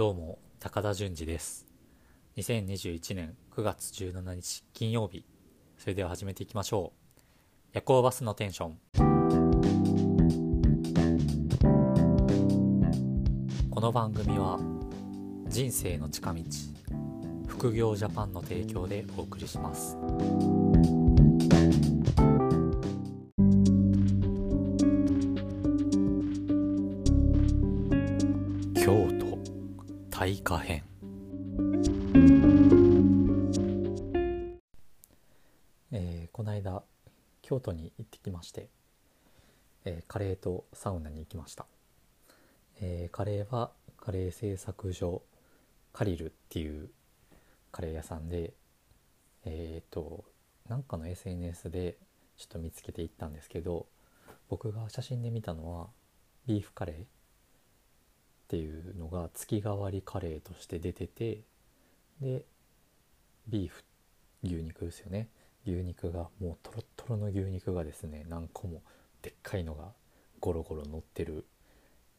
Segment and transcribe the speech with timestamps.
[0.00, 1.66] どうも、高田純次です。
[2.38, 5.26] 2021年9月17日金曜日。
[5.76, 7.28] それでは始めていきましょう。
[7.74, 8.78] 夜行バスのテンション。
[13.70, 14.58] この番組は、
[15.48, 16.42] 人生の近道、
[17.46, 19.98] 副業ジャパンの提供でお送りします。
[30.20, 30.82] 大化編。
[35.92, 36.82] えーこの間
[37.40, 38.68] 京都に行ってきまして、
[39.86, 41.64] えーカレーとサウナに行きました、
[42.82, 45.22] えーカレーはカレー製作所
[45.94, 46.90] カリルっていう
[47.72, 48.52] カレー屋さんで
[49.46, 50.26] えっ、ーと
[50.68, 51.96] なんかの SNS で
[52.36, 53.86] ちょっと見つけて行ったんですけど
[54.50, 55.86] 僕が写真で見たのは
[56.46, 57.19] ビーフカレー
[58.50, 61.42] っていうのが月替わりカレーとして出てて
[62.20, 62.42] で
[63.46, 63.84] ビーフ
[64.42, 65.28] 牛肉ですよね。
[65.64, 68.82] 牛肉がもうトロットロの牛肉がですね何個も
[69.22, 69.92] でっかいのが
[70.40, 71.44] ゴロゴロ乗ってる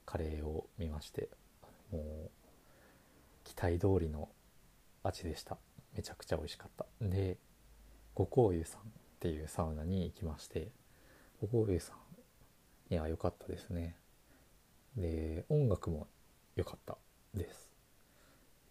[0.05, 1.27] カレーを見まして
[1.91, 2.29] もう
[3.43, 4.29] 期待通りの
[5.03, 5.57] 味でした。
[5.97, 6.85] めちゃくちゃ美味しかった。
[7.01, 7.35] で
[8.15, 8.83] 五香湯さんっ
[9.19, 10.69] ていうサウナに行きまして
[11.41, 11.91] 五香湯さ
[12.89, 13.97] んいや良かったですね。
[14.95, 16.07] で音楽も
[16.61, 16.97] 良かった
[17.33, 17.69] です。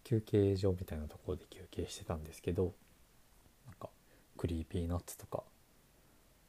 [0.03, 2.73] 休憩所みたいなところで休憩してたんですけど
[3.65, 3.89] なんか
[4.37, 5.43] Creepy Nuts とか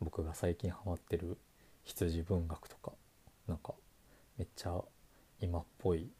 [0.00, 1.36] 僕が最近ハマってる
[1.84, 2.92] 羊文学とか
[3.46, 3.74] なんか
[4.38, 4.80] めっちゃ
[5.40, 6.10] 今っぽい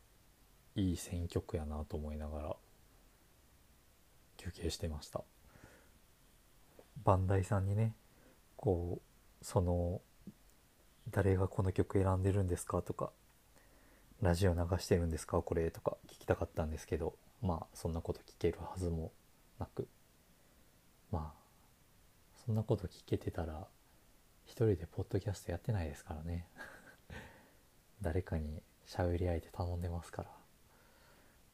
[0.75, 2.57] いい選曲やなと思いながら
[4.37, 5.23] 休憩してました。
[7.05, 7.95] バンダイさんにね
[8.57, 10.01] こうその
[11.11, 13.11] 誰がこの曲選んでるんですかとか
[14.23, 15.43] ラジオ流してるんですか？
[15.43, 19.11] これとか聞きたかったんですけどまあそんなこと聞けるはずも
[19.59, 19.89] なく。
[21.11, 21.43] まあ
[22.47, 23.67] そんなこと聞けてたら
[24.45, 26.47] 一人でポッドキャストやってないですからね。
[28.01, 30.31] 誰かに喋り相手頼んでますから。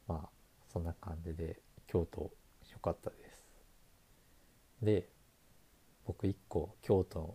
[0.06, 0.30] まあ
[0.70, 2.30] そんな感じで京都
[2.70, 3.46] 良かったです。
[4.82, 5.08] で
[6.04, 7.34] 僕一個京都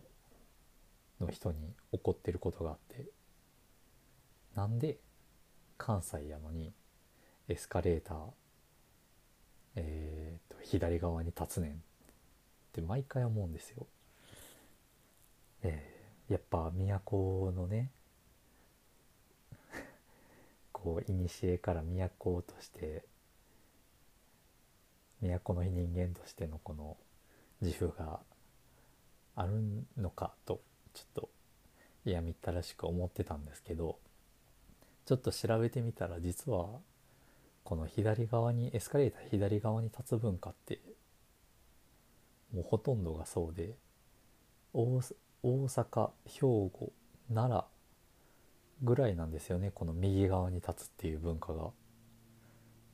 [1.18, 3.08] の人に怒ってることがあって。
[4.54, 5.00] なんで
[5.76, 6.72] 関西やのに
[7.48, 8.16] エスカレーター
[9.76, 11.74] えー、と左側に立つねんっ
[12.72, 13.86] て毎回思うんですよ。
[15.62, 15.94] えー
[16.28, 17.90] やっぱ都のね
[20.72, 23.04] こう古から都として
[25.20, 26.96] 都の人間としてのこの
[27.60, 28.20] 自負が
[29.36, 30.62] あるのかと
[30.94, 31.30] ちょっと
[32.06, 33.98] 嫌みったらしく思ってたんですけど
[35.04, 36.68] ちょっと調べてみたら実は
[37.62, 40.80] この左側にエスカレーター左側に立つ文化って
[42.54, 43.74] もうほとんどがそうで
[44.72, 45.00] 大
[45.42, 46.92] 大阪兵庫
[47.32, 47.64] 奈良
[48.82, 51.70] ぐらいなんですよねこの右側に立つっていう文化が。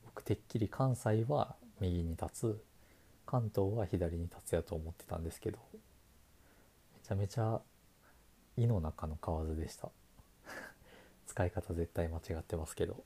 [0.05, 2.65] 僕てっきり関西は右に立つ
[3.27, 7.61] 関東は左に立つやと思ってたんですけどめちゃめちゃ
[8.57, 9.89] 胃の中の蛙でした。
[11.31, 13.05] 使い方絶対間違ってますけど。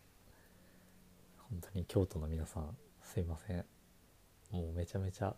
[1.50, 3.64] 本当に京都の皆さんすいません。
[4.50, 5.36] もうめちゃめちゃ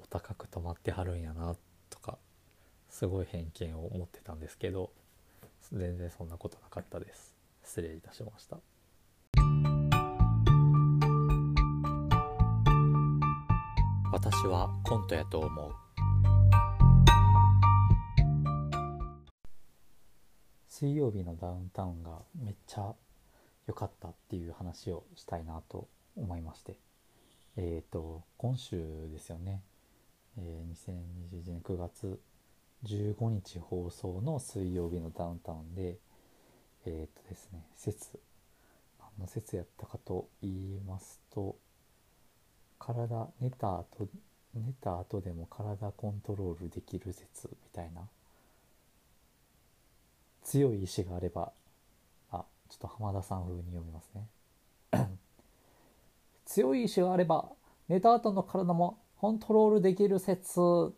[0.00, 1.54] お高く泊まってはるんやな
[1.90, 2.16] とか
[2.88, 4.90] すごい偏見を持ってたんですけど
[5.70, 7.36] 全然そんなことなかったです。
[7.62, 8.56] 失礼いたしました。
[14.12, 15.85] 私はコントやと思う。
[20.78, 22.92] 水曜日のダウンタウンがめっちゃ
[23.66, 25.88] 良かったっていう話をしたいなと
[26.18, 26.76] 思いまして。
[27.56, 28.76] えっ、と今週
[29.10, 29.62] ですよね、
[30.36, 32.20] えー2021年9月
[32.84, 35.96] 15日放送の水曜日のダウンタウンで
[36.84, 38.20] えっ、とですね説
[39.00, 41.56] 何の説やったかと言いますと
[42.78, 44.08] 体寝た後
[44.52, 48.02] 寝た後でも体コントロールできる説みたいな
[50.46, 51.52] 強い意志があれば
[52.30, 54.28] あちょっと浜田さん風に読みますね。
[56.46, 57.48] 強い意志があれば
[57.88, 60.60] 寝た後の体もコントロールできる説。
[60.60, 60.94] は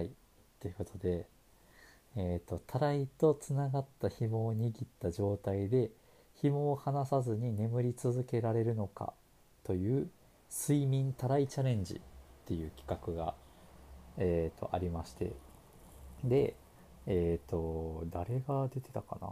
[0.00, 0.10] い。
[0.58, 1.28] ということで
[2.16, 5.92] えっ、とたらいとつながった紐を握った状態で
[6.34, 9.14] 紐を離さずに眠り続けられるのか
[9.62, 10.10] という
[10.50, 12.00] 睡眠たらいチャレンジっ
[12.46, 13.36] ていう企画が、
[14.18, 15.51] えー、とありまして。
[16.24, 16.54] で
[17.06, 19.30] えっ、と誰が出てたかな？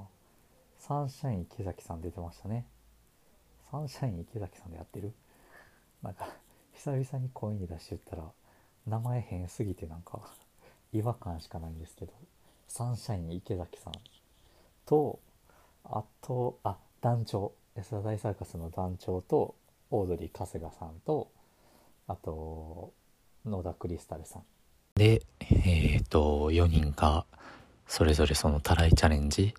[0.78, 2.66] サンシャイン池崎さん出てましたね。
[3.70, 5.12] サンシャイン池崎さんでやってる？
[6.02, 6.28] なんか
[6.75, 8.25] 久々に声に出して言ったら
[8.87, 10.20] 名前変すぎてなんか
[10.92, 12.12] 違和感しかないんですけど
[12.66, 13.92] サンシャイン池崎さん。
[14.87, 15.20] と
[15.84, 17.52] あとあ団長。
[17.76, 19.54] 安田大サーカスの団長と
[19.92, 21.31] オードリー春日さんと
[22.08, 22.92] あと
[23.46, 24.42] 野田クリスタルさん。
[24.94, 27.25] でえっ、と4人が
[27.87, 29.54] それぞれそのたらいチャレンジ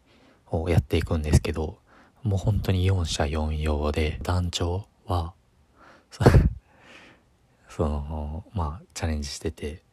[0.52, 1.80] をやっていくんですけど
[2.24, 5.34] もう本当に4者4様で団長は
[7.68, 9.84] そのまあチャレンジしてて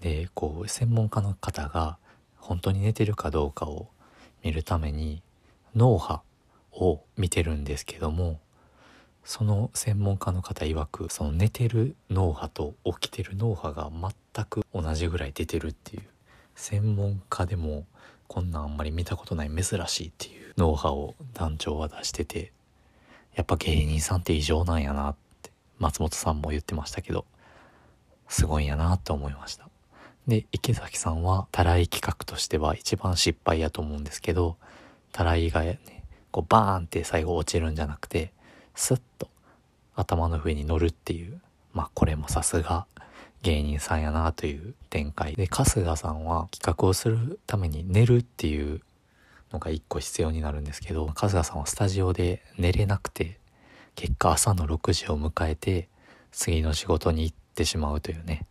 [0.00, 1.98] でこう専門家の方が
[2.36, 3.88] 本当に寝てるかどうかを
[4.42, 5.22] 見るために
[5.74, 6.22] 脳波
[6.72, 8.40] を見てるんですけども
[9.24, 16.02] その専門家の方曰くその寝てる脳波と起きてる脳波が全く同じぐらい出てるっていう
[16.54, 17.86] 専門家でも
[18.28, 22.52] こんなんあんまり見たことない珍しいっていう脳波を団長は出してて
[23.34, 27.24] やっぱ芸人さんって異常なんやなって松本さんも言ってましたけど
[28.28, 29.68] すごいんやなと思いました。
[30.26, 34.56] で池崎さんはたらい企画としては一番失敗やと思うんですけど
[35.12, 38.32] たらいがねこうバーンって最後落ちるんじゃなくて
[38.74, 39.28] スッと
[39.94, 41.40] 頭の上に乗るっていう。
[41.72, 42.86] まあこれもさすが
[43.42, 45.34] 芸人さんやなという展開。
[45.34, 48.80] で春日さんは企画をするために寝るっていう
[49.52, 53.38] のが一個必要になるんですけど春日さんはスタジオで寝れなくて
[53.94, 55.88] 結果朝の6時を迎えて
[56.32, 58.46] 次の仕事に行ってしまうというね。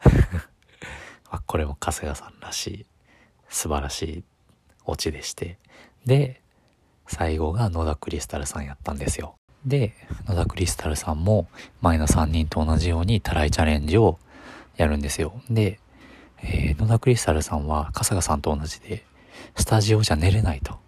[1.46, 2.86] これも春日さんらしい
[3.48, 4.24] 素晴らしい
[4.84, 5.58] オチでして。
[6.06, 6.40] で
[7.06, 9.37] 最後が野田クリスタルさんやったんですよ。
[9.68, 9.94] で
[10.26, 11.48] 野田クリスタルさんも
[11.80, 14.18] 前の3人と同じようにたらいチャレンジを
[14.76, 15.40] やるんですよ。
[15.50, 15.78] で、
[16.42, 19.04] えー、野田クリスタルさんは春日さんと同じで
[19.56, 20.78] スタジオじゃ寝れないと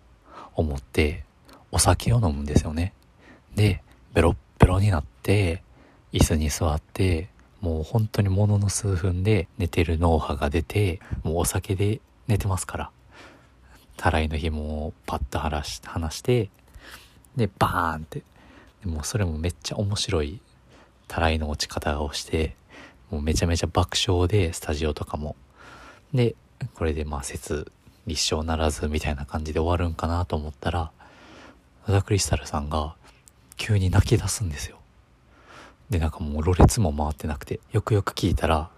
[0.55, 1.25] 思って
[1.71, 2.93] お酒を飲むんですよね。
[3.55, 3.82] で
[4.15, 5.62] ベロッベロになって
[6.12, 7.29] 椅子に座って
[7.61, 12.91] もう本当にものの数分で寝てる脳波が出てもうお酒で寝てますから。
[13.97, 16.49] たらいの紐をパッと離し離して
[17.37, 18.23] でバーンって
[18.85, 20.41] でもそれもめっちゃ面白い
[21.09, 22.56] たらいの落ち方をして
[23.11, 25.37] もうめちゃめちゃ爆笑でスタジオとかも。
[26.15, 26.35] で
[26.75, 27.71] これでまあ説
[28.06, 30.91] 立証ならずみたいな感じで終わるんかなと思ったら
[31.87, 32.94] 野田クリスタルさんが
[33.56, 34.79] 急に泣き出すんですよ。
[35.91, 38.71] でなんかもうろれつも回ってなくてよくよく聞いたら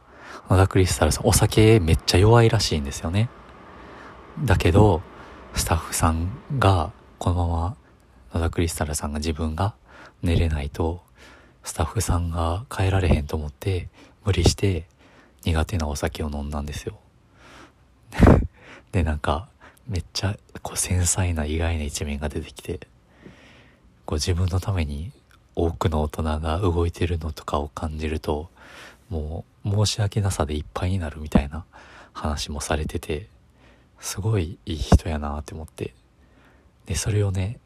[0.48, 3.28] 野田クリスタルさんお酒めっちゃ弱いらしいんですよね。
[4.44, 5.02] だけど
[5.54, 7.76] スタッフさんがこのまま
[8.34, 9.74] 野田クリスタルさんが自分が
[10.22, 11.02] 寝れないと
[11.64, 13.88] スタッフさんが帰られへんと思って
[14.24, 14.84] 無理して
[15.44, 16.98] 苦手なお酒を飲んだんですよ。
[18.92, 19.48] でなんか
[19.88, 22.80] めっちゃこう繊細な意外な一面が出てきて
[24.04, 25.12] こう自分のために
[25.54, 28.50] 多くの大人が動いてるのとかを感じると
[29.08, 31.64] もう申し訳なさでいっぱいになるみたいな
[32.12, 33.28] 話もされてて
[34.00, 35.94] すごいいい人やなって思って。
[36.86, 37.58] でそれをね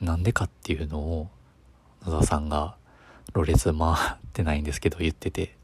[0.00, 1.28] なんでかっていうのを
[2.06, 2.76] 野田さんが
[3.32, 5.56] ろれつ回ってないんですけど言ってて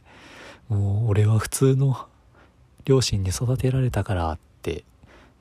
[0.68, 2.06] もう俺は普通の
[2.84, 4.84] 両親に育てられたからって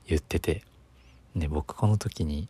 [0.06, 0.62] 言ってて
[1.36, 2.48] で僕この時に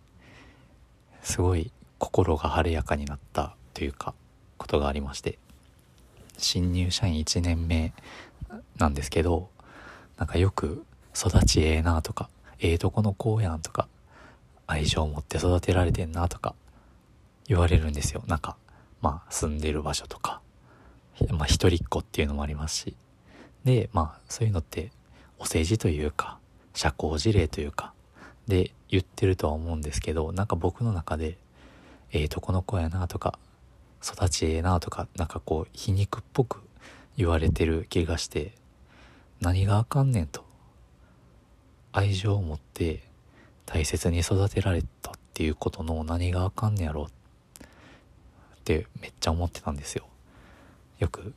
[1.23, 4.15] すごい心が晴れやかになったというか
[4.57, 5.39] ことがありまして
[6.39, 7.93] 新入社員1年目
[8.79, 9.49] なんですけど
[10.17, 12.29] なんかよく育ちええなとか、
[12.61, 13.89] ええとこの子やんとか、
[14.67, 16.55] 愛情を持って育てられてんなとか
[17.51, 18.23] 言われるんですよ。
[18.29, 18.57] なんか、
[19.03, 20.41] まあ住んでる場所とか、
[21.31, 22.97] まあ一人っ子っていうのもありますし。
[23.65, 24.93] で、まあそういうのって
[25.37, 26.39] お世辞というか、
[26.75, 27.93] 社交辞令というか、
[28.47, 31.39] で言ってるとは思うんですけど、なんか僕の中で、
[32.13, 33.37] ええとこの子やなとか、
[34.01, 36.63] 育ちええなとか、なんかこう皮肉っぽく
[37.17, 38.53] 言われてる気がして、
[39.41, 40.45] 何があかんねんと。
[41.91, 43.03] 愛情を持って
[43.67, 47.20] 大切に育てられたっていうことの何があかんねやろっ
[48.79, 50.07] ってめっちゃ思ってたんですよ。
[50.99, 51.33] よく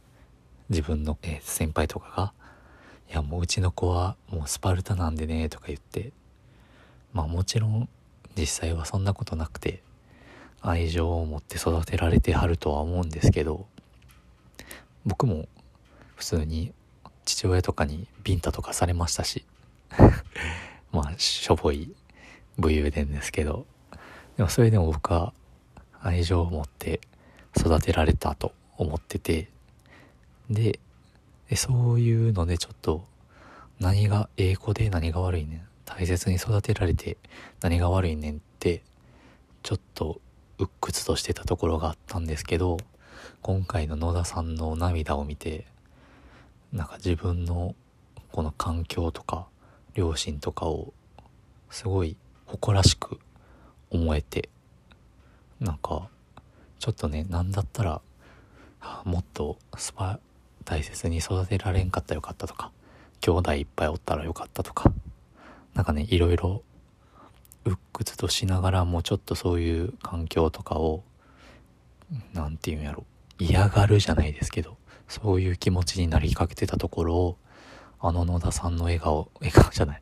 [0.69, 2.33] 自分の、え、先輩とかが
[3.09, 6.11] 「いやもううちの子はもうスパルタなんでね」とか言って
[7.13, 7.89] まあもちろん
[8.37, 9.81] 実際はそんなことなくて
[10.61, 13.65] 愛情を持って育てられてはるとは思うんですけど
[15.05, 15.47] 僕も
[16.15, 16.73] 普通に
[17.25, 19.45] 父親とかにビンタとかされましたし
[20.91, 21.93] まあ、しょぼい
[22.57, 23.65] 武勇伝ですけど、
[24.37, 25.33] でもそれでも僕は
[26.03, 26.99] 愛情を持って
[27.57, 29.49] 育てられたと思ってて、
[30.49, 30.79] で、
[31.55, 33.05] そういうのでちょっと
[33.79, 35.67] 何が英語で何が悪いねん。
[35.85, 37.17] 大切に育てられて
[37.61, 38.81] 何が悪いねんって
[39.61, 40.21] ちょっと
[40.57, 42.77] 鬱屈としてたところがあったんですけど
[43.41, 45.65] 今回の野田さんの涙を見て
[46.71, 47.75] なんか自分の
[48.31, 49.47] この環境とか
[49.93, 50.93] 両親とかを
[51.69, 52.17] すごい
[52.47, 53.19] 誇らしく
[53.91, 54.49] 思えて
[55.59, 56.09] なんか
[56.83, 58.01] ちょっとね何だったら
[59.05, 60.19] もっとスパ
[60.65, 62.71] 大切に育てられんかったらよかったとか
[63.21, 64.91] 兄弟いっぱいおったらよかったとか
[65.75, 66.61] なんかねいろいろ
[67.63, 71.05] 鬱屈としながらもちょっとそういう環境とかを
[72.33, 73.05] 何て言うんやろ
[73.39, 74.75] 嫌がるじゃないですけど
[75.07, 77.37] そういう気持ちになりかけてたところを
[78.01, 80.01] あの野田さんの笑顔笑顔じゃない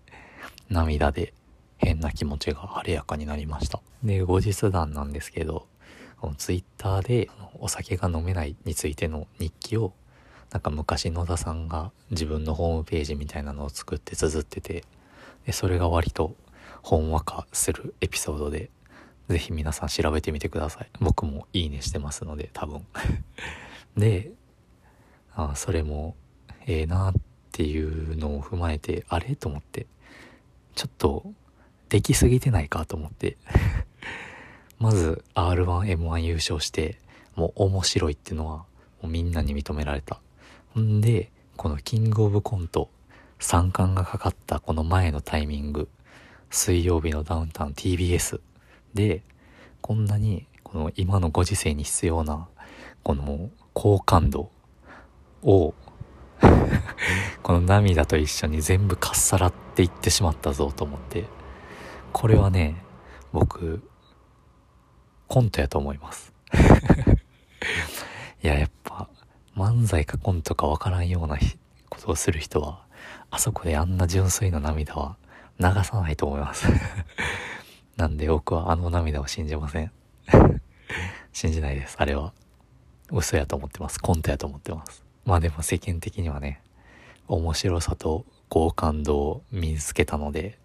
[0.67, 1.35] 涙で
[1.77, 3.81] 変な気持ちが晴れやかになりました。
[4.03, 5.69] で後日談なんですけど
[6.21, 9.91] このツイッターでお酒が飲めないについての日記を
[10.51, 14.83] なんか昔野田さんが自分のホームページみたいなのを作って綴ってて
[15.47, 16.35] でそれが割と
[16.83, 18.69] ほんわかするエピソードで
[19.29, 20.89] ぜひ皆さん調べてみてください。
[20.99, 22.85] 僕もいいねしてますので多分。
[23.97, 24.31] で
[25.33, 26.15] あそれも
[26.67, 27.13] ええ、なっ
[27.51, 29.35] ていうのを踏まえてあれ？
[29.35, 29.87] と思って。
[30.75, 31.25] ちょっと
[31.89, 32.85] できすぎてないか？
[32.85, 33.37] と思って。
[34.81, 36.97] まず R1M1 優勝して
[37.35, 38.65] もう面白いっていうのはも
[39.03, 40.19] うみんなに認められた。
[40.77, 42.89] んでこのキングオブコント
[43.39, 45.87] 3冠がかかったこの前のタイミング
[46.49, 48.39] 水曜日のダウンタウン TBS
[48.95, 49.21] で
[49.81, 52.47] こんなにこの今のご時世に必要な
[53.03, 54.49] この好感度
[55.43, 55.75] を
[57.43, 61.25] この涙と一緒に全部かっさらっていってしまったぞと思って
[62.13, 62.83] これはね
[63.31, 63.83] 僕
[65.31, 66.33] コントやと思います。
[68.43, 69.07] いややっぱ
[69.55, 71.37] 漫才かコントかわからんような
[71.87, 72.83] ことをする人は
[73.29, 75.15] あそこであんな純粋な涙は
[75.57, 76.67] 流さないと思います。
[77.95, 79.93] なんで僕はあの涙を信じません。
[81.31, 81.95] 信じないです。
[81.97, 82.33] あれは。
[83.09, 84.01] 嘘やと思ってます。
[84.01, 85.05] コントやと思ってます。
[85.23, 86.61] まあでも世間的にはね
[87.29, 90.59] 面白さと好感度を身につけたので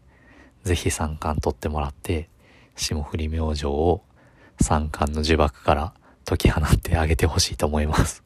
[0.64, 2.28] 是非三冠取ってもらって
[2.74, 4.02] 霜降り明星を
[4.60, 5.92] 三冠の呪縛から
[6.24, 8.22] 解き放ってあげてほしいと思います。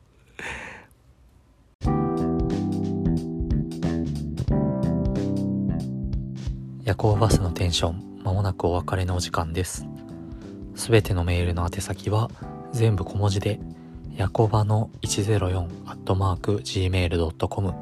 [6.85, 9.87] 夜行バスのテンションまもなくお別れのお時間です。
[10.75, 12.31] すべてのメールの宛先は
[12.73, 13.61] 全部小文字で
[14.17, 17.75] ヤコバの104アットマーク gmail.com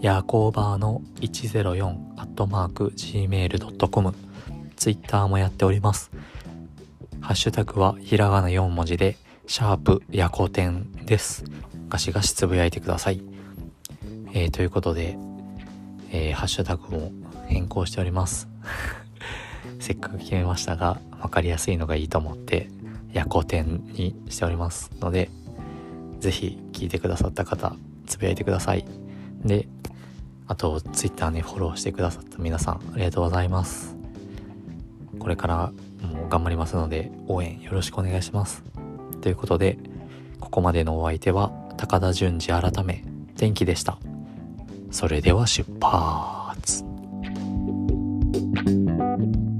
[0.00, 1.86] ヤコバの104
[2.16, 4.14] アットマーク gmail.com
[4.76, 6.10] ツイッターもやっております。
[7.22, 11.44] ハッシュタグはひらがな4文字でシャープヤコテンです。
[11.88, 13.22] ガシガシつぶやいてください。
[14.34, 15.16] えー、ということで、
[16.10, 17.12] えー、ハッシュタグも
[17.46, 18.48] 変更しております。
[19.78, 22.68] せっかく決めましたが分かりやすいのがいいと思って
[23.12, 25.30] ヤコテンにしておりますので
[26.18, 27.76] ぜひ聞いてくださった方
[28.06, 28.84] つぶやいてください。
[29.44, 29.68] で
[30.48, 33.96] あと Twitter ねフォローしてくださった皆さんありがとうございます。
[35.20, 35.72] これから
[36.02, 38.62] もう頑張りますので応援よろしくお願いします。
[39.20, 39.78] ということで
[40.40, 43.04] ここまでのお相手は高田純次改め
[43.36, 43.98] 天気でした。
[44.90, 46.84] それでは出発。
[48.54, 49.51] thank you